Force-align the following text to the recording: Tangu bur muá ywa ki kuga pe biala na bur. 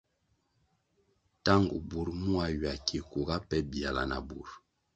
Tangu 1.45 1.77
bur 1.89 2.07
muá 2.21 2.45
ywa 2.53 2.73
ki 2.85 2.97
kuga 3.11 3.35
pe 3.47 3.57
biala 3.71 4.03
na 4.09 4.17
bur. 4.27 4.47